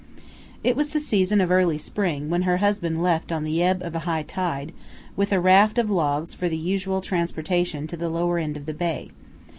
[0.63, 3.93] It was the season of early spring when her husband left on the ebb of
[3.93, 4.71] a high tide,
[5.15, 8.73] with a raft of logs for the usual transportation to the lower end of the
[8.73, 9.11] bay.